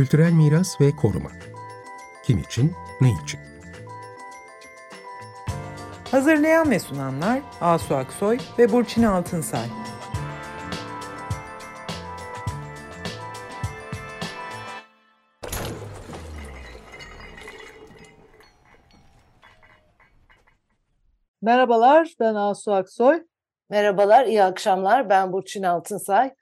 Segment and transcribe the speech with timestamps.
[0.00, 1.30] Kültürel miras ve koruma.
[2.24, 3.40] Kim için, ne için?
[6.10, 9.66] Hazırlayan ve sunanlar Asu Aksoy ve Burçin Altınsay.
[21.42, 23.22] Merhabalar, ben Asu Aksoy.
[23.70, 25.08] Merhabalar, iyi akşamlar.
[25.08, 26.34] Ben Burçin Altınsay.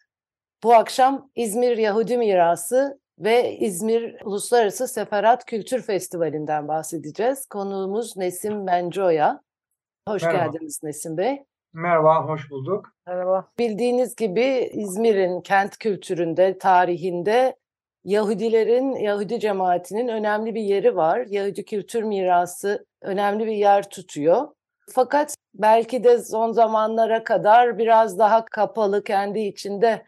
[0.63, 7.47] Bu akşam İzmir Yahudi Mirası ve İzmir Uluslararası Seferat Kültür Festivali'nden bahsedeceğiz.
[7.47, 9.41] Konuğumuz Nesim Bencoya.
[10.09, 10.47] Hoş Merhaba.
[10.47, 11.45] geldiniz Nesim Bey.
[11.73, 12.93] Merhaba, hoş bulduk.
[13.07, 13.49] Merhaba.
[13.59, 17.57] Bildiğiniz gibi İzmir'in kent kültüründe, tarihinde
[18.05, 21.27] Yahudilerin, Yahudi cemaatinin önemli bir yeri var.
[21.29, 24.49] Yahudi kültür mirası önemli bir yer tutuyor.
[24.91, 30.05] Fakat belki de son zamanlara kadar biraz daha kapalı, kendi içinde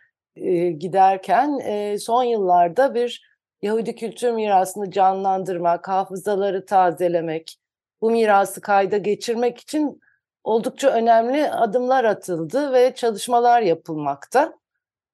[0.79, 1.59] giderken
[1.97, 3.31] son yıllarda bir
[3.63, 7.57] Yahudi kültür mirasını canlandırmak, hafızaları tazelemek,
[8.01, 10.01] bu mirası kayda geçirmek için
[10.45, 14.53] oldukça önemli adımlar atıldı ve çalışmalar yapılmakta.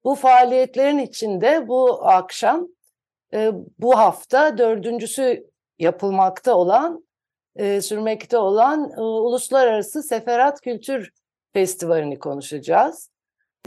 [0.03, 2.67] Bu faaliyetlerin içinde bu akşam,
[3.79, 7.07] bu hafta dördüncüsü yapılmakta olan,
[7.59, 11.11] sürmekte olan Uluslararası Seferat Kültür
[11.53, 13.09] Festivali'ni konuşacağız.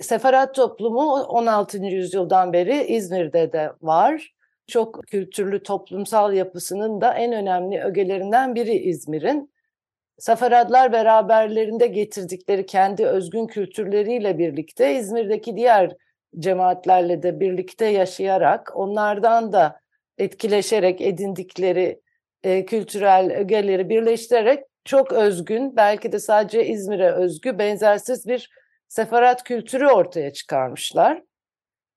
[0.00, 1.78] Seferat toplumu 16.
[1.78, 4.34] yüzyıldan beri İzmir'de de var.
[4.66, 9.52] Çok kültürlü toplumsal yapısının da en önemli ögelerinden biri İzmir'in.
[10.18, 15.96] Seferatlar beraberlerinde getirdikleri kendi özgün kültürleriyle birlikte İzmir'deki diğer
[16.38, 19.80] cemaatlerle de birlikte yaşayarak onlardan da
[20.18, 22.00] etkileşerek edindikleri
[22.42, 28.50] e, kültürel ögeleri birleştirerek çok özgün belki de sadece İzmir'e özgü benzersiz bir
[28.90, 31.22] seferat kültürü ortaya çıkarmışlar.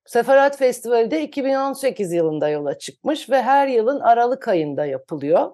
[0.06, 5.52] Seferat Festivali de 2018 yılında yola çıkmış ve her yılın Aralık ayında yapılıyor.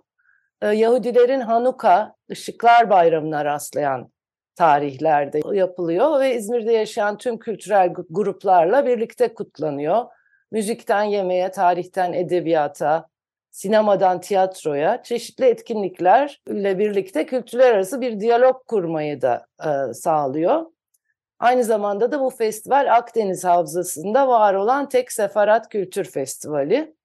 [0.62, 4.11] Ee, Yahudilerin Hanuka, Işıklar Bayramı'na rastlayan
[4.55, 10.05] tarihlerde yapılıyor ve İzmir'de yaşayan tüm kültürel gruplarla birlikte kutlanıyor.
[10.52, 13.08] Müzikten yemeğe, tarihten edebiyata,
[13.52, 20.66] sinemadan tiyatroya çeşitli etkinliklerle birlikte kültürler arası bir diyalog kurmayı da e, sağlıyor.
[21.39, 26.95] Aynı zamanda da bu festival Akdeniz Havzası'nda var olan tek sefarat kültür festivali.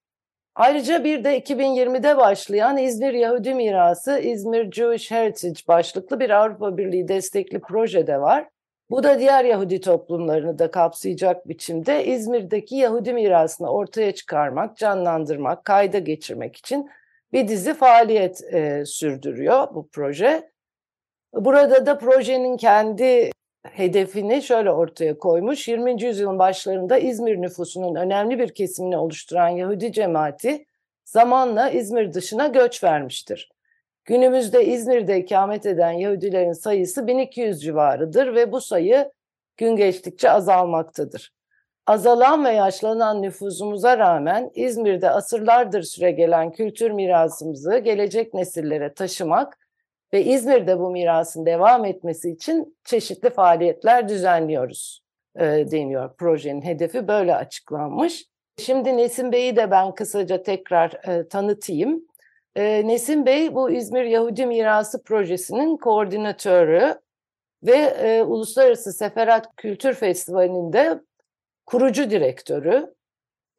[0.55, 7.09] Ayrıca bir de 2020'de başlayan İzmir Yahudi Mirası, İzmir Jewish Heritage başlıklı bir Avrupa Birliği
[7.09, 8.49] destekli proje de var.
[8.91, 15.99] Bu da diğer Yahudi toplumlarını da kapsayacak biçimde İzmir'deki Yahudi mirasını ortaya çıkarmak, canlandırmak, kayda
[15.99, 16.91] geçirmek için
[17.33, 20.51] bir dizi faaliyet e, sürdürüyor bu proje.
[21.35, 23.31] Burada da projenin kendi
[23.71, 25.69] hedefini şöyle ortaya koymuş.
[25.69, 26.03] 20.
[26.03, 30.67] yüzyılın başlarında İzmir nüfusunun önemli bir kesimini oluşturan Yahudi cemaati
[31.05, 33.51] zamanla İzmir dışına göç vermiştir.
[34.05, 39.13] Günümüzde İzmir'de ikamet eden Yahudilerin sayısı 1200 civarıdır ve bu sayı
[39.57, 41.33] gün geçtikçe azalmaktadır.
[41.87, 49.59] Azalan ve yaşlanan nüfusumuza rağmen İzmir'de asırlardır süre gelen kültür mirasımızı gelecek nesillere taşımak
[50.15, 55.03] ve İzmir'de bu mirasın devam etmesi için çeşitli faaliyetler düzenliyoruz
[55.37, 56.17] e, deniyor.
[56.17, 58.27] Projenin hedefi böyle açıklanmış.
[58.59, 62.05] Şimdi Nesim Bey'i de ben kısaca tekrar e, tanıtayım.
[62.57, 66.95] E, Nesim Bey bu İzmir Yahudi Mirası Projesi'nin koordinatörü
[67.63, 71.01] ve e, Uluslararası Seferat Kültür Festivali'nde
[71.67, 72.95] kurucu direktörü.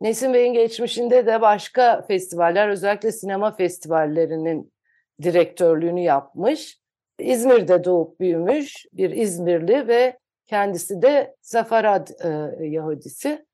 [0.01, 4.74] Nesim Bey'in geçmişinde de başka festivaller, özellikle sinema festivallerinin
[5.21, 6.79] direktörlüğünü yapmış.
[7.19, 13.45] İzmir'de doğup büyümüş bir İzmirli ve kendisi de Zafarad e, Yahudisi.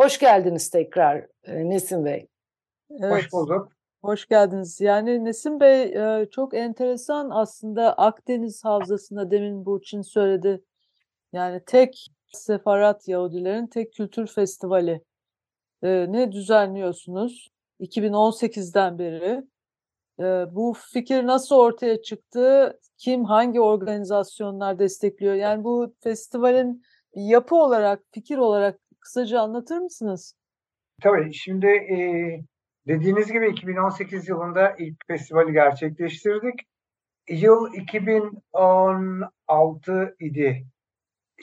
[0.00, 2.28] Hoş geldiniz tekrar e, Nesim Bey.
[2.90, 3.72] Evet, Hoş bulduk.
[4.02, 4.80] hoş geldiniz.
[4.80, 10.64] Yani Nesim Bey e, çok enteresan aslında Akdeniz Havzası'nda demin Burçin söyledi.
[11.32, 15.02] Yani tek Sefarat Yahudilerin tek kültür festivali
[15.82, 17.50] e, ne düzenliyorsunuz?
[17.80, 19.44] 2018'den beri.
[20.50, 22.78] Bu fikir nasıl ortaya çıktı?
[22.98, 25.34] Kim, hangi organizasyonlar destekliyor?
[25.34, 26.82] Yani bu festivalin
[27.14, 30.36] yapı olarak, fikir olarak kısaca anlatır mısınız?
[31.02, 31.96] Tabii şimdi e,
[32.86, 36.54] dediğiniz gibi 2018 yılında ilk festivali gerçekleştirdik.
[37.28, 40.66] Yıl 2016 idi.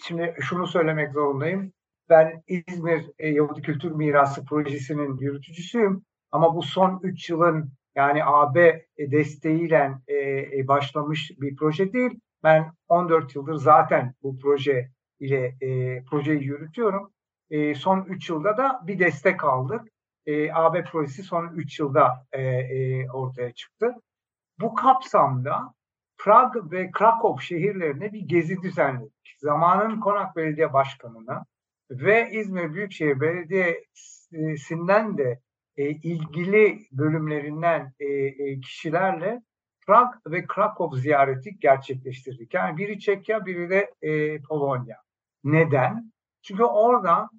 [0.03, 1.73] Şimdi şunu söylemek zorundayım.
[2.09, 6.05] Ben İzmir e, Yahudi Kültür Mirası Projesi'nin yürütücüsüyüm.
[6.31, 12.19] Ama bu son 3 yılın yani AB desteğiyle e, e, başlamış bir proje değil.
[12.43, 14.89] Ben 14 yıldır zaten bu proje
[15.19, 17.11] ile e, projeyi yürütüyorum.
[17.49, 19.81] E, son 3 yılda da bir destek aldık.
[20.25, 23.95] e, AB projesi son 3 yılda e, e, ortaya çıktı.
[24.59, 25.73] Bu kapsamda
[26.17, 29.35] Prag ve Krakow şehirlerine bir gezi düzenledik.
[29.39, 31.45] Zamanın Konak Belediye Başkanı'na
[31.91, 35.39] ve İzmir Büyükşehir Belediyesi'nden de
[35.81, 39.41] e, ilgili bölümlerinden e, e, kişilerle
[39.87, 42.53] Prag ve Krakow ziyareti gerçekleştirdik.
[42.53, 44.97] Yani biri Çekya, biri de e, Polonya.
[45.43, 46.11] Neden?
[46.41, 47.29] Çünkü orada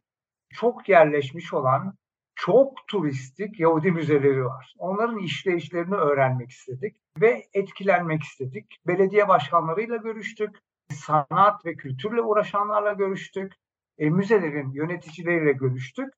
[0.50, 1.94] çok yerleşmiş olan
[2.34, 4.74] çok turistik Yahudi müzeleri var.
[4.78, 8.66] Onların işleyişlerini öğrenmek istedik ve etkilenmek istedik.
[8.86, 10.58] Belediye başkanlarıyla görüştük,
[10.90, 13.52] sanat ve kültürle uğraşanlarla görüştük,
[13.98, 16.14] e, müzelerin yöneticileriyle görüştük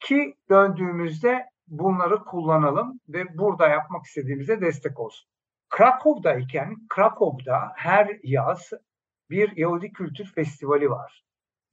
[0.00, 5.28] ki döndüğümüzde bunları kullanalım ve burada yapmak istediğimize destek olsun.
[5.70, 8.70] Krakow'dayken Krakow'da her yaz
[9.30, 11.24] bir Yahudi Kültür Festivali var.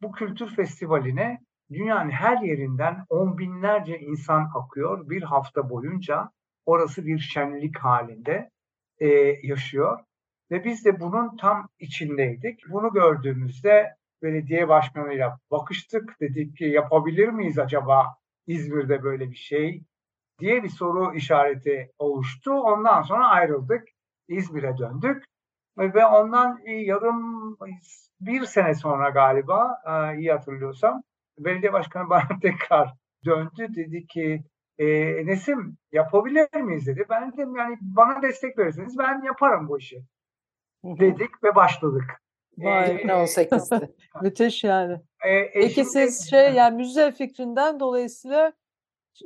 [0.01, 1.39] Bu kültür festivaline
[1.71, 6.29] dünyanın her yerinden on binlerce insan akıyor bir hafta boyunca.
[6.65, 8.49] Orası bir şenlik halinde
[8.99, 9.07] e,
[9.43, 9.99] yaşıyor.
[10.51, 12.59] Ve biz de bunun tam içindeydik.
[12.69, 13.95] Bunu gördüğümüzde
[14.25, 16.17] belediye başkanıyla bakıştık.
[16.21, 18.15] Dedik ki yapabilir miyiz acaba
[18.47, 19.83] İzmir'de böyle bir şey
[20.39, 22.51] diye bir soru işareti oluştu.
[22.51, 23.87] Ondan sonra ayrıldık.
[24.27, 25.23] İzmir'e döndük.
[25.77, 27.57] Ve ondan yarım
[28.21, 31.03] bir sene sonra galiba e, iyi hatırlıyorsam
[31.39, 32.93] belediye başkanı bana tekrar
[33.25, 33.67] döndü.
[33.75, 34.43] Dedi ki
[34.77, 34.85] e,
[35.25, 37.05] Nesim yapabilir miyiz dedi.
[37.09, 40.03] Ben dedim yani bana destek verirseniz ben yaparım bu işi.
[40.83, 42.24] Dedik ve başladık.
[42.57, 42.91] Vay.
[42.91, 43.89] Ee, 2018'de.
[44.21, 45.01] Müthiş yani.
[45.25, 48.53] E, e, Peki siz şey yani müze fikrinden dolayısıyla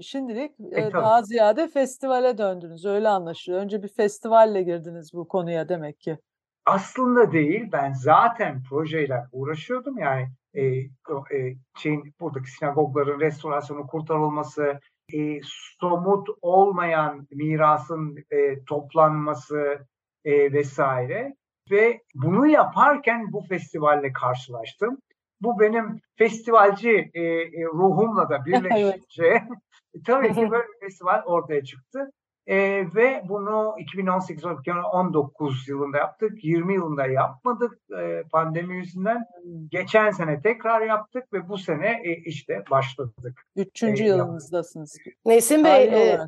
[0.01, 0.93] şimdilik e, tabii.
[0.93, 2.85] daha ziyade festivale döndünüz.
[2.85, 3.63] Öyle anlaşılıyor.
[3.63, 6.17] Önce bir festivalle girdiniz bu konuya demek ki.
[6.65, 7.69] aslında değil.
[7.71, 9.97] Ben zaten projeyle uğraşıyordum.
[9.97, 14.79] Yani e, e, şeyin buradaki sinagogların restorasyonu kurtarılması,
[15.13, 15.39] e,
[15.79, 19.87] somut olmayan mirasın e, toplanması
[20.25, 21.35] e, vesaire.
[21.71, 24.97] Ve bunu yaparken bu festivalle karşılaştım.
[25.41, 29.43] Bu benim festivalci e, e, ruhumla da birleşince
[30.05, 32.11] tabii ki böyle bir festival ortaya çıktı.
[32.49, 36.43] E, ve bunu 2018-2019 yılında yaptık.
[36.43, 39.25] 20 yılında yapmadık e, pandemi yüzünden.
[39.71, 43.45] Geçen sene tekrar yaptık ve bu sene e, işte başladık.
[43.55, 44.97] Üçüncü E, yılınızdasınız.
[45.25, 46.19] Nesim Bey, e.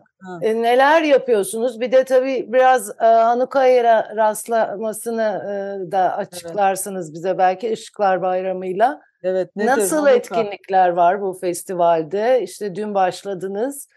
[0.42, 1.80] E, Neler yapıyorsunuz?
[1.82, 9.02] Bir de tabii biraz e, Hanukkah'a rastlamasını e, da açıklarsınız bize belki Işıklar Bayramı'yla.
[9.24, 9.56] Evet.
[9.56, 10.16] nedir Nasıl Hanukkah?
[10.16, 12.42] etkinlikler var bu festivalde?
[12.44, 13.88] İşte dün başladınız.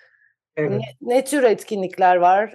[0.56, 0.82] Evet.
[1.00, 2.54] Ne, ne tür etkinlikler var?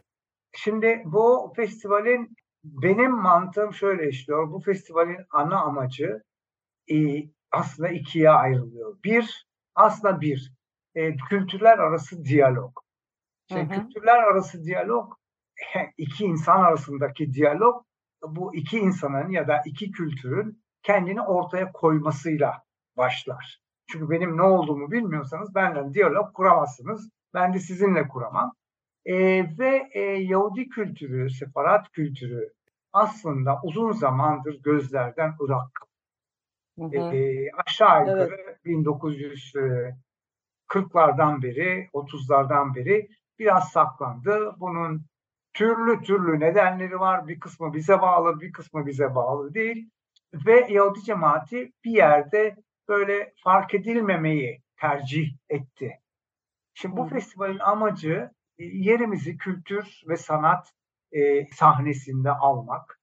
[0.55, 4.51] Şimdi bu festivalin benim mantığım şöyle işliyor.
[4.51, 6.23] Bu festivalin ana amacı
[6.91, 6.95] e,
[7.51, 8.97] aslında ikiye ayrılıyor.
[9.03, 10.53] Bir, aslında bir,
[10.95, 12.71] e, kültürler arası diyalog.
[13.49, 13.81] Şimdi Hı hı.
[13.81, 15.13] kültürler arası diyalog,
[15.97, 17.85] iki insan arasındaki diyalog,
[18.27, 22.63] bu iki insanın ya da iki kültürün kendini ortaya koymasıyla
[22.97, 23.61] başlar.
[23.91, 27.09] Çünkü benim ne olduğumu bilmiyorsanız benden diyalog kuramazsınız.
[27.33, 28.53] Ben de sizinle kuramam.
[29.05, 29.15] E,
[29.57, 32.53] ve e, Yahudi kültürü, separat kültürü
[32.93, 35.81] aslında uzun zamandır gözlerden ırak.
[36.79, 37.15] Hı hı.
[37.15, 44.55] E, aşağı yukarı 1940'lardan beri, 30'lardan beri biraz saklandı.
[44.59, 45.05] Bunun
[45.53, 47.27] türlü türlü nedenleri var.
[47.27, 49.89] Bir kısmı bize bağlı, bir kısmı bize bağlı değil.
[50.33, 52.55] Ve Yahudi cemaati bir yerde
[52.87, 55.99] böyle fark edilmemeyi tercih etti.
[56.73, 57.09] Şimdi bu Hı.
[57.09, 60.73] festivalin amacı e, yerimizi kültür ve sanat
[61.11, 62.99] e, sahnesinde almak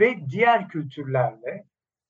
[0.00, 1.64] ve diğer kültürlerle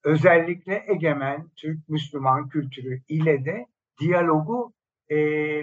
[0.05, 3.67] özellikle egemen Türk Müslüman kültürü ile de
[4.01, 4.73] diyalogu
[5.09, 5.17] e,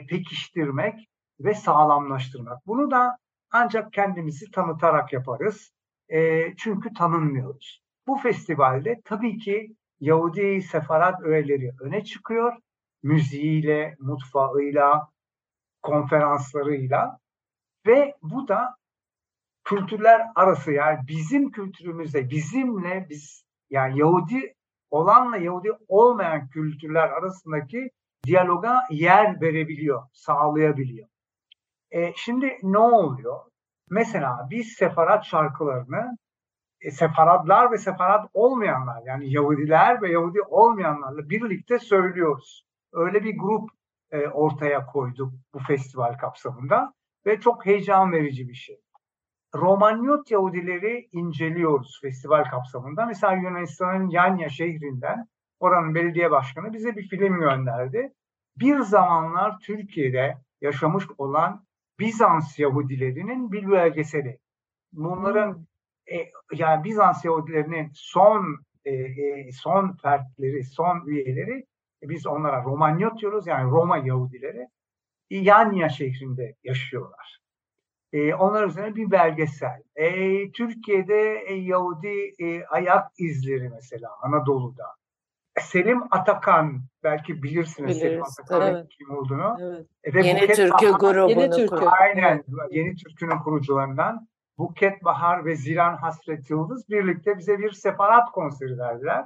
[0.06, 1.10] pekiştirmek
[1.40, 2.68] ve sağlamlaştırmak.
[2.68, 3.18] Bunu da
[3.52, 5.72] ancak kendimizi tanıtarak yaparız.
[6.10, 7.82] E, çünkü tanınmıyoruz.
[8.08, 12.54] Bu festivalde tabii ki Yahudi sefarat öğeleri öne çıkıyor.
[13.04, 15.08] Müziğiyle, mutfağıyla,
[15.82, 17.18] konferanslarıyla
[17.88, 18.76] ve bu da
[19.64, 24.56] kültürler arası yani bizim kültürümüzde bizimle biz yani Yahudi
[24.90, 27.92] olanla Yahudi olmayan kültürler arasındaki
[28.24, 31.08] diyaloga yer verebiliyor, sağlayabiliyor.
[31.92, 33.40] E, şimdi ne oluyor?
[33.90, 36.18] Mesela biz sefarat şarkılarını
[36.82, 42.66] e, sefaratlar ve sefarat olmayanlar yani Yahudiler ve Yahudi olmayanlarla birlikte söylüyoruz.
[42.94, 43.70] Öyle bir grup
[44.12, 46.94] e, ortaya koyduk bu festival kapsamında
[47.26, 48.82] ve çok heyecan verici bir şey.
[49.56, 53.06] Romanyot Yahudileri inceliyoruz festival kapsamında.
[53.06, 55.28] Mesela Yunanistan'ın Yanya şehrinden
[55.60, 58.14] oranın belediye başkanı bize bir film gönderdi.
[58.58, 61.66] Bir zamanlar Türkiye'de yaşamış olan
[62.00, 64.40] Bizans Yahudilerinin bir belgeseli.
[64.94, 65.68] Bunların
[66.08, 66.18] Hmm.
[66.18, 71.66] e, yani Bizans Yahudilerinin son e, e, son fertleri, son üyeleri
[72.10, 74.68] biz onlara Romanyot diyoruz yani Roma Yahudileri
[75.30, 77.42] İyanya şehrinde yaşıyorlar.
[78.14, 79.82] E, onlar üzerine bir belgesel.
[79.96, 84.84] E, Türkiye'de e, Yahudi e, ayak izleri mesela Anadolu'da.
[85.60, 88.88] Selim Atakan belki bilirsiniz Selim Biliriz, Atakan'ın evet.
[88.90, 89.58] kim olduğunu.
[89.62, 89.88] Evet.
[90.04, 91.68] E, ve Yeni Buket Türkü Bahar- grubunu Yeni Türkü.
[91.68, 91.90] kurdu.
[92.02, 92.44] Aynen.
[92.72, 94.28] Yeni Türkü'nün kurucularından
[94.58, 99.26] Buket Bahar ve Zilan Hasret Yıldız birlikte bize bir separat konseri verdiler.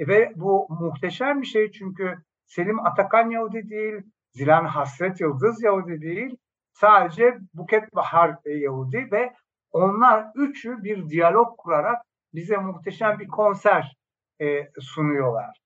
[0.00, 2.14] E ve bu muhteşem bir şey çünkü
[2.46, 4.02] Selim Atakan Yahudi değil,
[4.32, 6.36] Zilan Hasret Yıldız Yahudi değil,
[6.72, 9.32] sadece Buket Bahar e, Yahudi ve
[9.72, 12.02] onlar üçü bir diyalog kurarak
[12.34, 13.96] bize muhteşem bir konser
[14.40, 14.46] e,
[14.80, 15.60] sunuyorlar.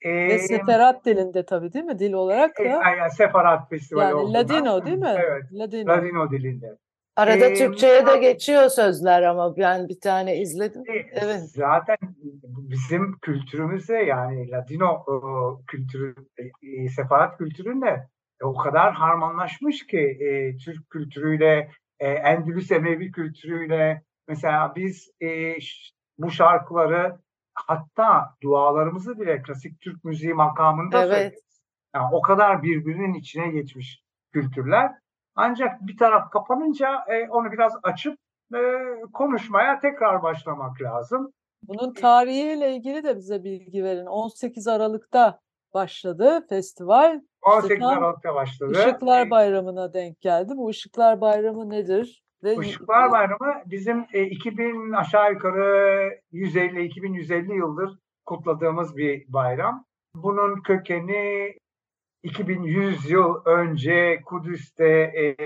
[0.00, 1.98] E, Ve seferat dilinde tabii değil mi?
[1.98, 2.68] Dil olarak e, da.
[2.90, 5.14] yani Sefarat Festivali Yani olduğundan- Ladino değil mi?
[5.18, 5.42] Evet.
[5.52, 5.90] Ladino.
[5.92, 6.76] Ladino dilinde.
[7.16, 10.82] Arada Ee, Türkçe'ye de geçiyor sözler ama ben bir tane izledim.
[10.86, 11.40] E, Evet.
[11.40, 11.96] Zaten
[12.44, 15.14] bizim kültürümüzde yani Ladino e,
[15.66, 16.14] kültürü,
[16.62, 18.08] e, sefarat kültüründe
[18.42, 25.54] e, o kadar harmanlaşmış ki e, Türk kültürüyle, e, Endülüs Emevi kültürüyle mesela biz e,
[26.18, 27.16] bu şarkıları
[27.54, 31.10] hatta dualarımızı bile klasik Türk müziği makamında Evet.
[31.12, 31.60] söylüyoruz.
[31.94, 34.92] Yani o kadar birbirinin içine geçmiş kültürler.
[35.36, 38.18] Ancak bir taraf kapanınca e, onu biraz açıp
[38.54, 38.60] e,
[39.12, 41.32] konuşmaya tekrar başlamak lazım.
[41.62, 44.06] Bunun tarihiyle ilgili de bize bilgi verin.
[44.06, 45.40] 18 Aralık'ta
[45.74, 47.20] başladı festival.
[47.42, 48.72] 18 tam Aralık'ta başladı.
[48.72, 50.52] Işıklar E, Bayramı'na denk geldi.
[50.56, 52.22] Bu Işıklar Bayramı nedir?
[52.44, 59.84] Ve Işıklar Bayramı bizim e, 2000 aşağı yukarı 150 2150 yıldır kutladığımız bir bayram.
[60.14, 61.52] Bunun kökeni
[62.22, 65.36] 2100 yıl önce Kudüs'te e,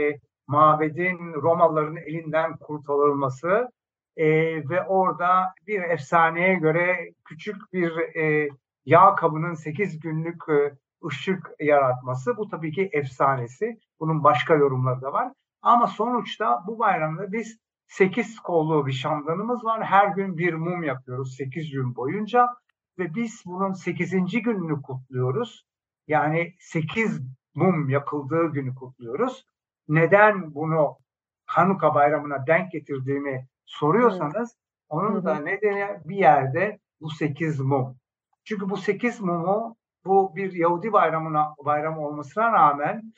[0.47, 3.69] mabedin Romalıların elinden kurtarılması
[4.17, 4.27] e,
[4.69, 8.49] ve orada bir efsaneye göre küçük bir e,
[8.85, 10.75] yağ kabının 8 günlük e,
[11.07, 12.37] ışık yaratması.
[12.37, 13.79] Bu tabii ki efsanesi.
[14.01, 15.33] Bunun başka yorumları da var.
[15.63, 19.85] Ama sonuçta bu bayramda biz 8 kollu bir şamdanımız var.
[19.85, 22.49] Her gün bir mum yapıyoruz 8 gün boyunca
[22.99, 24.11] ve biz bunun 8.
[24.43, 25.65] gününü kutluyoruz.
[26.11, 27.21] Yani 8
[27.55, 29.47] mum yakıldığı günü kutluyoruz.
[29.89, 30.99] Neden bunu
[31.47, 34.57] Hanuka bayramına denk getirdiğimi soruyorsanız
[34.89, 37.97] onun da nedeni bir yerde bu 8 mum.
[38.45, 43.13] Çünkü bu 8 mumu bu bir Yahudi bayramına bayramı olmasına rağmen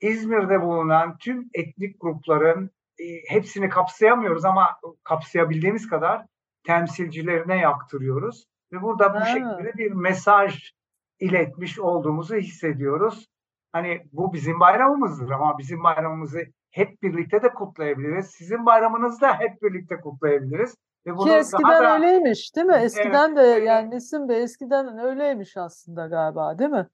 [0.00, 6.26] İzmir'de bulunan tüm etnik grupların e, hepsini kapsayamıyoruz ama kapsayabildiğimiz kadar
[6.66, 8.44] temsilcilerine yaktırıyoruz.
[8.72, 10.76] Ve burada bu şekilde bir mesaj
[11.20, 13.26] iletmiş olduğumuzu hissediyoruz.
[13.72, 18.26] Hani bu bizim bayramımızdır ama bizim bayramımızı hep birlikte de kutlayabiliriz.
[18.26, 20.74] Sizin bayramınızı da hep birlikte kutlayabiliriz.
[21.06, 22.72] Ve Ki bunu daha eskiden da- öyleymiş değil mi?
[22.76, 23.66] Evet, Eskiden de evet.
[23.66, 26.86] yani Nesim Bey eskiden öyleymiş aslında galiba değil mi?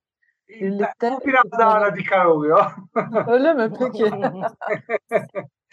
[0.49, 2.65] birlikte Bu biraz daha radikal oluyor.
[3.27, 4.11] Öyle mi peki?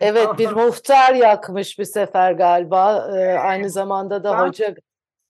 [0.01, 3.07] Evet bir muhtar yakmış bir sefer galiba.
[3.17, 4.75] Ee, aynı zamanda da Ben- hoca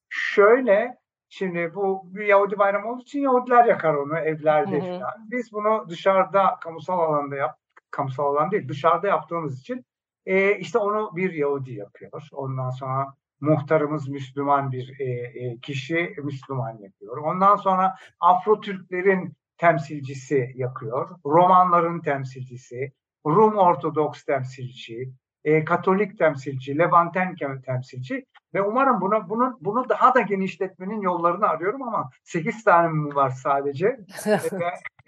[0.10, 0.98] Şöyle,
[1.30, 5.00] şimdi bu bir Yahudi bayramı olduğu için Yahudiler yakar onu evlerde Hı hı.
[5.00, 5.28] falan.
[5.32, 7.58] Biz bunu dışarıda kamusal alanda yap,
[7.92, 9.86] kamusal alan değil dışarıda yaptığımız için
[10.26, 12.28] e, işte onu bir Yahudi yapıyor.
[12.32, 17.18] Ondan sonra muhtarımız Müslüman bir e, e, kişi Müslüman yapıyor.
[17.18, 21.10] Ondan sonra Afro Türklerin temsilcisi yakıyor.
[21.26, 22.94] Romanların temsilcisi,
[23.26, 25.14] Rum Ortodoks temsilci,
[25.46, 31.84] e, Katolik temsilci, Levanten temsilci ve umarım bunu bunu bunu daha da genişletmenin yollarını arıyorum
[31.84, 34.00] ama 8 tane mum var sadece.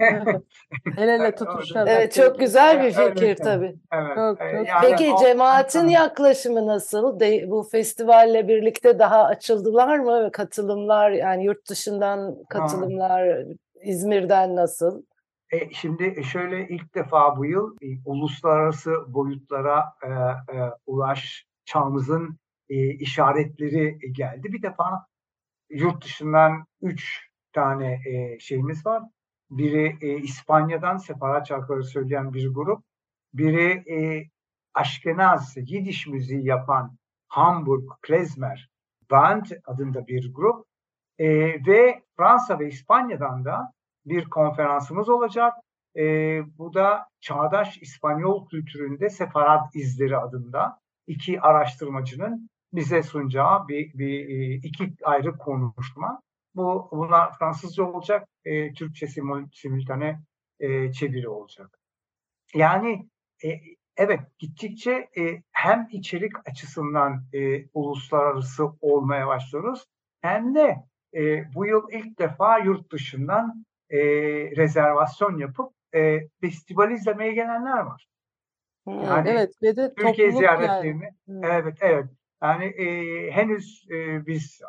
[0.03, 0.41] Evet.
[0.97, 1.87] El ele tutuşarak.
[1.89, 3.37] Evet çok güzel bir fikir evet.
[3.43, 3.75] tabii.
[3.91, 4.15] evet.
[4.15, 7.19] Çok, çok- yani Peki o- cemaatin yaklaşımı nasıl?
[7.19, 10.29] De, bu festivalle birlikte daha açıldılar mı?
[10.33, 13.37] Katılımlar yani yurt dışından katılımlar
[13.81, 15.03] İzmir'den nasıl?
[15.51, 20.07] E, şimdi şöyle ilk defa bu yıl e, uluslararası boyutlara e,
[20.57, 22.39] e, ulaş çağımızın
[22.69, 24.53] e, işaretleri geldi.
[24.53, 25.05] Bir defa
[25.69, 29.03] yurt dışından üç tane e, şeyimiz var.
[29.49, 32.83] Biri e, İspanya'dan separat şarkıları söyleyen bir grup.
[33.33, 34.29] Biri e,
[34.73, 38.69] Aşkenaz, Yidiş müziği yapan Hamburg Klezmer
[39.11, 40.65] Band adında bir grup.
[41.17, 41.27] E,
[41.67, 43.73] ve Fransa ve İspanya'dan da
[44.05, 45.53] bir konferansımız olacak.
[45.95, 46.03] E,
[46.57, 54.55] bu da Çağdaş İspanyol Kültüründe Sefarat İzleri adında iki araştırmacının bize sunacağı bir, bir e,
[54.55, 56.21] iki ayrı konuşma.
[56.55, 60.19] Bu bunlar Fransızca olacak, e, Türkçe simul, simultane
[60.59, 61.79] e, çeviri olacak.
[62.53, 63.09] yani
[63.43, 63.49] e,
[63.97, 69.85] evet gittikçe e, hem içerik açısından e, uluslararası olmaya başlıyoruz
[70.21, 70.77] hem de
[71.13, 73.99] e, bu yıl ilk defa yurt dışından e,
[74.55, 78.07] rezervasyon yapıp e, festival izlemeye gelenler var.
[78.87, 81.45] Yani, evet ve de Türkiye ziyaretlerini yani.
[81.45, 82.05] evet evet
[82.43, 82.87] yani e,
[83.31, 84.61] henüz e, biz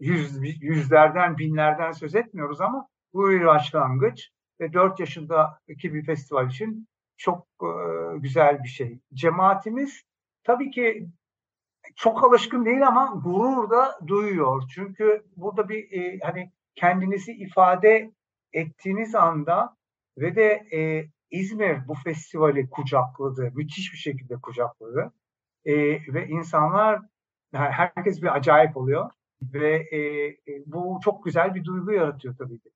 [0.00, 6.88] yüz, yüzlerden binlerden söz etmiyoruz ama bu bir başlangıç ve 4 yaşındaki bir festival için
[7.16, 7.72] çok e,
[8.18, 8.98] güzel bir şey.
[9.14, 10.02] Cemaatimiz
[10.44, 11.08] tabii ki
[11.96, 14.62] çok alışkın değil ama gurur da duyuyor.
[14.74, 18.10] Çünkü burada bir e, hani kendinizi ifade
[18.52, 19.76] ettiğiniz anda
[20.18, 25.12] ve de e, İzmir bu festivali kucakladı, müthiş bir şekilde kucakladı.
[25.64, 25.74] E,
[26.14, 27.00] ve insanlar,
[27.52, 29.10] herkes bir acayip oluyor
[29.42, 30.00] ve e,
[30.66, 32.70] bu çok güzel bir duygu yaratıyor tabii ki.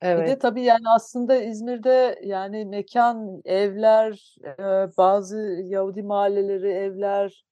[0.00, 0.22] Evet.
[0.22, 4.36] Bir de tabii yani aslında İzmir'de yani mekan, evler,
[4.98, 7.44] bazı Yahudi mahalleleri, evler,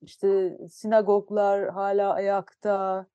[0.00, 3.06] işte sinagoglar hala ayakta.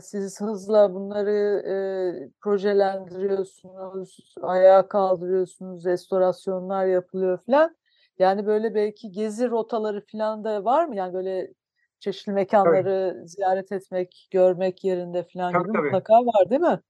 [0.00, 7.76] Siz hızla bunları projelendiriyorsunuz, ayağa kaldırıyorsunuz, restorasyonlar yapılıyor falan.
[8.18, 10.96] Yani böyle belki gezi rotaları falan da var mı?
[10.96, 11.52] Yani böyle
[11.98, 13.28] çeşitli mekanları tabii.
[13.28, 15.84] ziyaret etmek, görmek yerinde falan tabii, gibi tabii.
[15.84, 16.80] mutlaka var değil mi?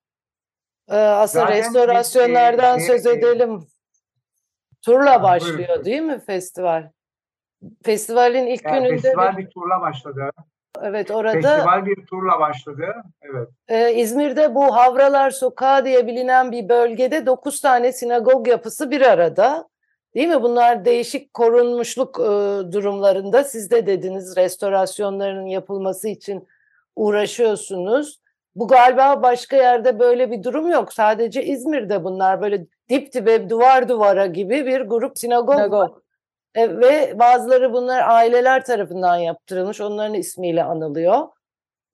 [0.89, 3.67] Ee, aslında Zaten restorasyonlardan bir, söz edelim.
[4.83, 5.85] Turla başlıyor buyurun.
[5.85, 6.91] değil mi festival?
[7.83, 9.03] Festivalin ilk yani gününde...
[9.03, 10.31] Festival bir turla başladı.
[10.83, 11.33] Evet orada...
[11.33, 12.87] Festival bir turla başladı.
[13.23, 13.49] Evet.
[13.69, 19.69] E, İzmir'de bu Havralar Sokağı diye bilinen bir bölgede dokuz tane sinagog yapısı bir arada.
[20.15, 20.43] Değil mi?
[20.43, 22.23] Bunlar değişik korunmuşluk e,
[22.73, 23.45] durumlarında.
[23.45, 26.49] Siz de dediniz restorasyonların yapılması için
[26.97, 28.21] uğraşıyorsunuz.
[28.55, 30.93] Bu galiba başka yerde böyle bir durum yok.
[30.93, 35.55] Sadece İzmir'de bunlar böyle dip dibe duvar duvara gibi bir grup sinagog.
[35.55, 36.03] sinagog.
[36.55, 39.81] E, ve bazıları bunlar aileler tarafından yaptırılmış.
[39.81, 41.29] Onların ismiyle anılıyor.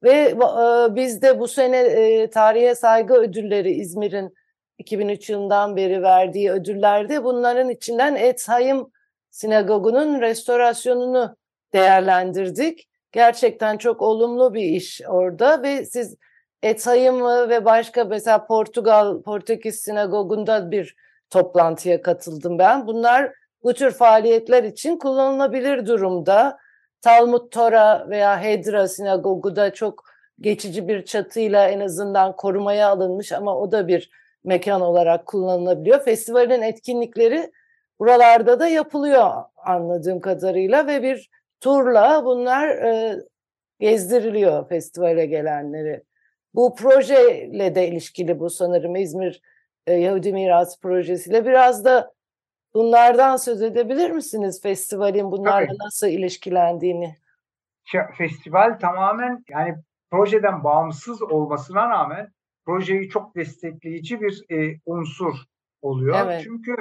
[0.03, 4.35] Ve e, biz de bu sene e, tarihe saygı ödülleri İzmir'in
[4.79, 8.87] 2003 yılından beri verdiği ödüllerde bunların içinden Etzheim
[9.31, 11.37] Sinagogu'nun restorasyonunu
[11.73, 12.89] değerlendirdik.
[13.13, 16.17] Gerçekten çok olumlu bir iş orada ve siz
[16.63, 20.97] Etzheim'ı ve başka mesela Portugal, Portekiz Sinagogu'nda bir
[21.31, 22.87] toplantıya katıldım ben.
[22.87, 26.59] Bunlar bu tür faaliyetler için kullanılabilir durumda.
[27.01, 30.05] Talmud Tora veya Hedra Sinagogu da çok
[30.41, 34.11] geçici bir çatıyla en azından korumaya alınmış ama o da bir
[34.45, 36.05] mekan olarak kullanılabiliyor.
[36.05, 37.53] Festivalin etkinlikleri
[37.99, 43.17] buralarda da yapılıyor anladığım kadarıyla ve bir turla bunlar e,
[43.81, 46.03] gezdiriliyor festivale gelenleri.
[46.55, 49.43] Bu projeyle de ilişkili bu sanırım İzmir
[49.87, 52.16] e, Yahudi Mirası projesiyle biraz da
[52.77, 55.79] bunlardan söz edebilir misiniz festivalin bunlarla Tabii.
[55.85, 57.17] nasıl ilişkilendiğini?
[58.19, 59.75] Festival tamamen yani
[60.11, 62.29] projeden bağımsız olmasına rağmen
[62.65, 65.35] projeyi çok destekleyici bir e, unsur
[65.83, 66.17] oluyor.
[66.25, 66.41] Evet.
[66.45, 66.75] Çünkü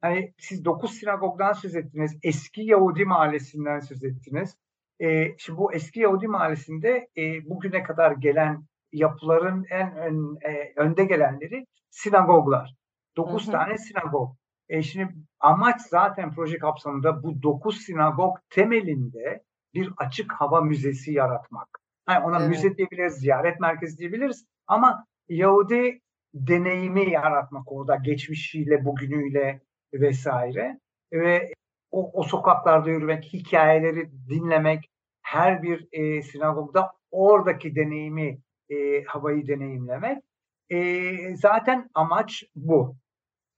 [0.00, 4.56] hani siz dokuz sinagogdan söz ettiniz, eski Yahudi mahallesinden söz ettiniz.
[5.00, 11.04] E, şimdi bu eski Yahudi mahallesinde e, bugüne kadar gelen yapıların en ön, e, önde
[11.04, 12.74] gelenleri sinagoglar.
[13.16, 14.36] Dokuz tane sinagog.
[14.68, 19.42] E, şimdi amaç zaten proje kapsamında bu dokuz sinagog temelinde
[19.74, 21.68] bir açık hava müzesi yaratmak.
[22.08, 22.48] Yani ona evet.
[22.48, 26.00] müze diyebiliriz, ziyaret merkezi diyebiliriz ama Yahudi
[26.34, 29.60] deneyimi yaratmak orada geçmişiyle, bugünüyle
[29.92, 30.78] vesaire
[31.12, 31.52] ve
[31.90, 34.90] o, o sokaklarda yürümek, hikayeleri dinlemek,
[35.22, 38.38] her bir e, sinagogda oradaki deneyimi,
[38.70, 40.22] e, havayı deneyimlemek.
[40.70, 42.96] E, zaten amaç bu.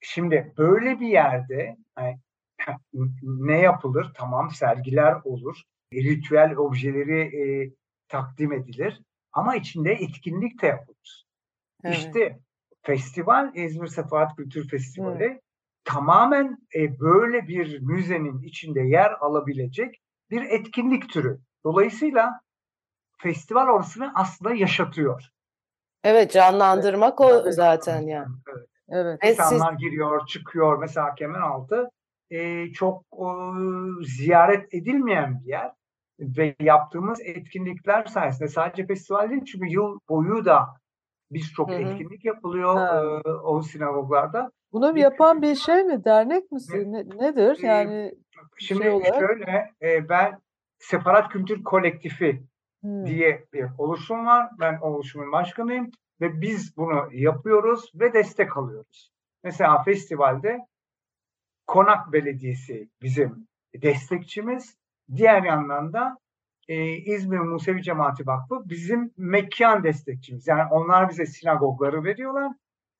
[0.00, 2.18] Şimdi böyle bir yerde yani,
[3.22, 4.12] ne yapılır?
[4.14, 5.62] Tamam sergiler olur,
[5.94, 7.70] ritüel objeleri e,
[8.08, 9.00] takdim edilir
[9.32, 11.26] ama içinde etkinlik de yapılır.
[11.84, 11.96] Evet.
[11.96, 12.38] İşte
[12.82, 15.40] festival İzmir Sefahat Kültür Festivali evet.
[15.84, 21.38] tamamen e, böyle bir müzenin içinde yer alabilecek bir etkinlik türü.
[21.64, 22.40] Dolayısıyla
[23.18, 25.28] festival orasını aslında yaşatıyor.
[26.04, 27.46] Evet canlandırmak evet.
[27.46, 28.34] o zaten yani.
[28.48, 28.69] Evet.
[28.90, 29.24] Evet.
[29.24, 29.79] İnsanlar siz...
[29.79, 30.79] giriyor, çıkıyor.
[30.79, 31.90] Mesela Kemeraltı
[32.31, 33.26] e, çok e,
[34.05, 35.72] ziyaret edilmeyen bir yer
[36.20, 40.66] ve yaptığımız etkinlikler sayesinde sadece festival değil çünkü yıl boyu da
[41.31, 44.50] birçok etkinlik yapılıyor e, o sinagoglarda.
[44.72, 46.05] Bunu bir yapan bir şey mi?
[46.05, 46.92] Dernek misin?
[46.92, 47.59] Ne, nedir?
[47.62, 48.14] Yani
[48.59, 49.14] Şimdi şey olarak?
[49.14, 50.38] şöyle e, ben
[50.79, 52.42] Separat Kültür Kolektifi
[52.83, 53.07] hmm.
[53.07, 54.50] diye bir oluşum var.
[54.61, 59.12] Ben oluşumun başkanıyım ve biz bunu yapıyoruz ve destek alıyoruz.
[59.44, 60.59] Mesela festivalde
[61.66, 64.76] Konak Belediyesi bizim destekçimiz.
[65.16, 66.18] Diğer yandan da
[66.68, 70.48] e, İzmir Musevi Cemaati Vakfı bizim mekan destekçimiz.
[70.48, 72.52] Yani onlar bize sinagogları veriyorlar.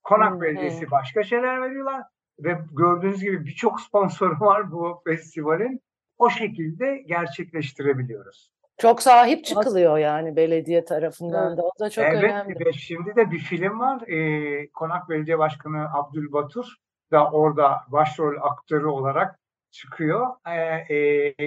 [0.03, 2.03] Konak Hmm, Belediyesi başka şeyler veriyorlar.
[2.39, 5.81] Ve gördüğünüz gibi birçok sponsoru var bu festivalin.
[6.19, 8.51] O şekilde gerçekleştirebiliyoruz.
[8.81, 11.59] Çok sahip çıkılıyor yani belediye tarafından Evet.
[11.59, 11.63] da.
[11.63, 12.67] O da çok evet, önemli.
[12.67, 14.09] ve şimdi de bir film var.
[14.09, 16.65] Ee, Konak Belediye Başkanı Abdülbatur
[17.13, 19.39] da orada başrol aktörü olarak
[19.71, 20.27] çıkıyor.
[20.47, 20.95] Ee,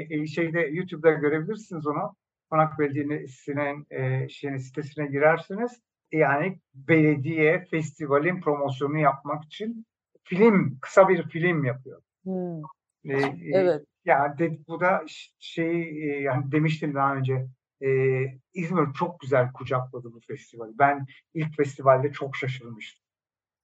[0.09, 2.15] e, şeyde YouTube'da görebilirsiniz onu.
[2.49, 5.81] Konak Belediyesi'nin e, şeyin sitesine girersiniz.
[6.11, 9.85] Yani belediye festivalin promosyonu yapmak için
[10.23, 12.01] film, kısa bir film yapıyor.
[12.23, 12.61] Hmm,
[13.09, 13.13] e,
[13.53, 13.85] Evet.
[14.05, 17.45] ya de, bu da ş- şey e, yani demiştim daha önce
[17.81, 17.87] e,
[18.53, 20.71] İzmir çok güzel kucakladı bu festivali.
[20.79, 23.03] Ben ilk festivalde çok şaşırmıştım.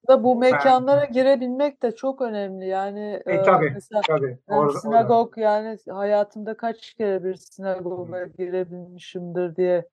[0.08, 2.67] Da bu mekanlara girebilmek de çok önemli.
[2.67, 4.38] Yani E e, tabii mesela tabii.
[4.49, 4.80] yani Orada, orada.
[4.80, 9.86] sinagog yani hayatımda kaç kere bir sinagoga girebilmişimdir diye.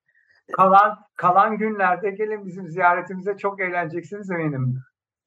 [0.52, 4.78] Kalan kalan günlerde gelin bizim ziyaretimize çok eğleneceksiniz eminim.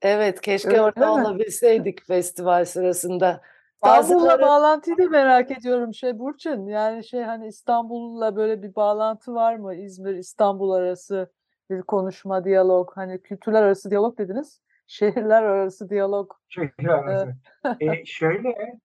[0.01, 3.41] Evet, keşke Öyle orada olabilseydik festival sırasında.
[3.84, 6.68] İstanbul'la Bazıları bağlantıyı da merak ediyorum şey Burçin.
[6.68, 9.76] Yani şey hani İstanbul'la böyle bir bağlantı var mı?
[9.76, 11.32] İzmir, İstanbul arası
[11.70, 12.92] bir konuşma, diyalog.
[12.96, 14.62] Hani kültürler arası diyalog dediniz.
[14.88, 16.32] Şehirler arası diyalog.
[16.50, 17.36] Şehir arası.
[17.80, 18.80] e, şöyle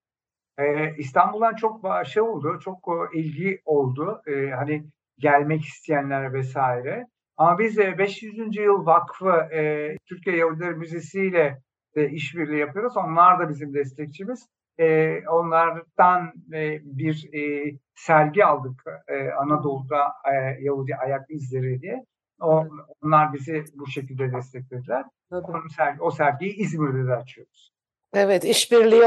[0.57, 4.21] e, İstanbul'dan çok şey oldu, çok e, ilgi oldu.
[4.27, 4.85] E, hani
[5.17, 7.07] gelmek isteyenler vesaire.
[7.37, 8.57] Ama biz e, 500.
[8.57, 11.61] Yıl Vakfı e, Türkiye Yahudileri Müzesi ile
[11.95, 12.97] de işbirliği yapıyoruz.
[12.97, 14.49] Onlar da bizim destekçimiz.
[14.79, 22.05] E, onlardan e, bir e, sergi aldık e, Anadolu'da e, Yahudi ayak izleri diye.
[22.41, 22.71] O, Evet.
[23.03, 25.05] Onlar bizi bu şekilde desteklediler.
[25.31, 27.71] Onun sergi, o sergiyi İzmir'de de açıyoruz.
[28.13, 29.01] Evet, işbirliği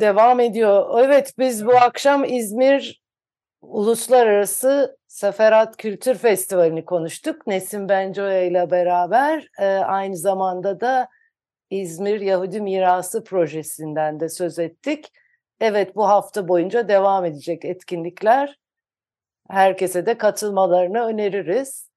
[0.00, 1.04] devam ediyor.
[1.04, 3.02] Evet, biz bu akşam İzmir
[3.62, 7.46] Uluslararası Seferat Kültür Festivali'ni konuştuk.
[7.46, 11.08] Nesim Bencoya ile beraber Ee, aynı zamanda da
[11.80, 15.12] İzmir Yahudi Mirası Projesi'nden de söz ettik.
[15.60, 18.58] Evet, bu hafta boyunca devam edecek etkinlikler.
[19.48, 21.90] Herkese de katılmalarını öneririz.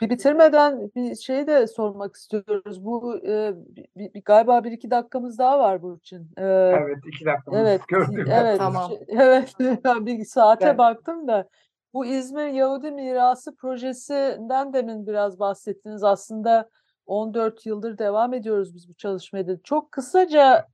[0.00, 2.84] Bir bitirmeden bir şey de sormak istiyoruz.
[2.84, 6.30] Bu e, bir- bir- galiba bir iki dakikamız daha var Burçin.
[6.38, 8.26] E, Evet, iki dakikamız Evet, gördüm.
[8.32, 8.88] evet, Tamam.
[8.90, 9.54] şey- evet.
[9.84, 11.48] Ben bir saate Ben- baktım da
[11.94, 16.04] bu İzmir Yahudi Mirası projesinden demin biraz bahsettiniz.
[16.04, 16.68] Aslında
[17.08, 19.44] 14 yıldır devam ediyoruz biz bu çalışmaya.
[19.64, 20.66] Çok kısaca,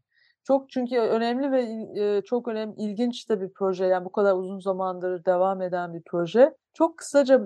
[0.44, 1.62] çok çünkü önemli ve
[2.00, 3.86] e, çok önemli, ilginç de bir proje.
[3.86, 6.54] Yani bu kadar uzun zamandır devam eden bir proje.
[6.74, 7.40] Çok kısaca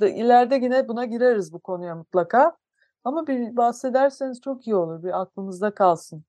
[0.00, 2.56] ileride yine buna gireriz bu konuya mutlaka.
[3.04, 5.02] Ama bir bahsederseniz çok iyi olur.
[5.02, 6.24] Bir aklımızda kalsın.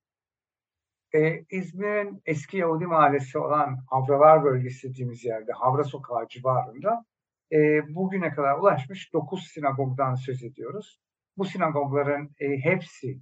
[1.16, 7.06] Ee, İzmir'in eski Yahudi mahallesi olan Havralar bölgesi dediğimiz yerde, Havra Sokağı civarında
[7.52, 7.58] e,
[7.96, 11.00] bugüne kadar ulaşmış 9 sinagogdan söz ediyoruz.
[11.38, 13.20] Bu sinagogların e, hepsi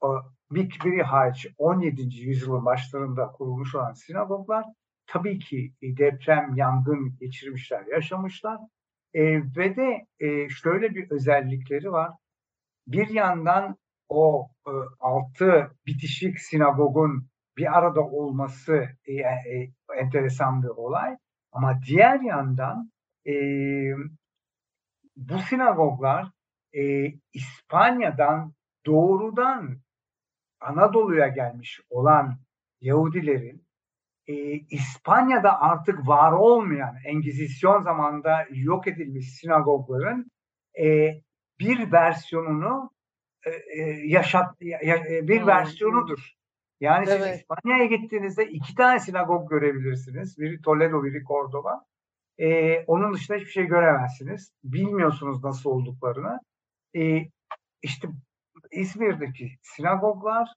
[0.00, 2.02] o, bir, biri hariç 17.
[2.02, 4.64] yüzyılın başlarında kurulmuş olan sinagoglar
[5.06, 8.58] tabii ki e, deprem, yangın geçirmişler, yaşamışlar.
[9.14, 9.22] E,
[9.56, 12.12] ve de e, şöyle bir özellikleri var.
[12.86, 13.76] Bir yandan
[14.08, 21.16] o e, altı bitişik sinagogun bir arada olması e, e, enteresan bir olay.
[21.52, 22.90] Ama diğer yandan
[23.26, 23.32] e,
[25.16, 26.30] bu sinagoglar
[26.76, 28.52] e, İspanya'dan
[28.86, 29.78] doğrudan
[30.60, 32.38] Anadolu'ya gelmiş olan
[32.80, 33.66] Yahudilerin
[34.26, 34.34] e,
[34.70, 40.30] İspanya'da artık var olmayan Engizisyon zamanında yok edilmiş sinagogların
[40.84, 41.14] e,
[41.60, 42.90] bir versiyonunu
[43.46, 45.46] e, e, yaşat ya- e, bir Hmm.
[45.46, 46.32] versiyonudur.
[46.80, 47.36] Yani siz Evet.
[47.40, 50.38] İspanya'ya gittiğinizde iki tane sinagog görebilirsiniz.
[50.38, 51.84] Biri Toledo, biri Cordoba.
[52.38, 54.52] E, onun dışında hiçbir şey göremezsiniz.
[54.64, 56.40] Bilmiyorsunuz nasıl olduklarını.
[56.96, 57.28] E,
[57.82, 58.08] işte
[58.72, 60.48] İzmir'deki sinagoglar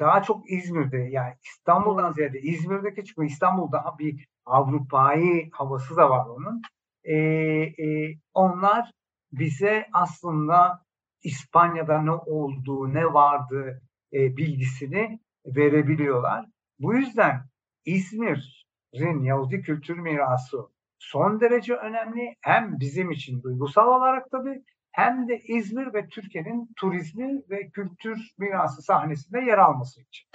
[0.00, 6.26] daha çok İzmir'de yani İstanbul'dan ziyade İzmir'deki çünkü İstanbul daha bir Avrupa'yı havası da var
[6.26, 6.62] onun.
[7.04, 8.90] E, e, onlar
[9.32, 10.82] bize aslında
[11.22, 16.46] İspanya'da ne olduğu, ne vardı e, bilgisini verebiliyorlar.
[16.78, 17.42] Bu yüzden
[17.84, 20.58] İzmir'in Yahudi kültür mirası
[20.98, 22.34] son derece önemli.
[22.40, 24.62] Hem bizim için duygusal olarak tabii
[24.98, 30.26] hem de İzmir ve Türkiye'nin turizmi ve kültür mirası sahnesinde yer alması için.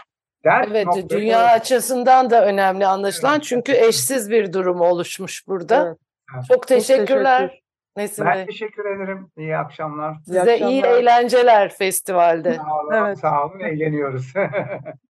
[0.45, 3.33] Der Evet, noktayı dünya açısından da önemli anlaşılan.
[3.33, 3.43] Evet.
[3.43, 5.97] Çünkü eşsiz bir durum oluşmuş burada.
[6.33, 6.45] Evet.
[6.47, 7.63] Çok teşekkürler teşekkür.
[7.97, 8.45] Nesim Ben Bey.
[8.45, 9.27] teşekkür ederim.
[9.37, 10.13] İyi akşamlar.
[10.13, 10.97] İyi Size iyi akşamlar.
[10.99, 12.53] eğlenceler festivalde.
[12.53, 13.19] Sağ olun, Evet.
[13.19, 13.59] sağ olun.
[13.59, 14.33] Eğleniyoruz.